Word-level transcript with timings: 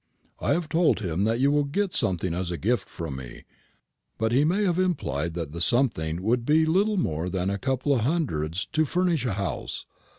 I 0.39 0.53
have 0.53 0.67
told 0.67 1.01
him 1.01 1.25
that 1.25 1.39
you 1.39 1.51
will 1.51 1.63
get 1.63 1.93
something 1.93 2.33
as 2.33 2.49
a 2.49 2.57
gift 2.57 2.89
from 2.89 3.17
me; 3.17 3.43
but 4.17 4.31
he 4.31 4.43
may 4.43 4.63
have 4.63 4.79
implied 4.79 5.35
that 5.35 5.51
the 5.51 5.61
something 5.61 6.23
would 6.23 6.43
be 6.43 6.65
little 6.65 6.97
more 6.97 7.29
than 7.29 7.51
a 7.51 7.59
couple 7.59 7.93
of 7.93 8.01
hundreds 8.01 8.65
to 8.71 8.83
furnish 8.83 9.25
a 9.27 9.33
house. 9.33 9.85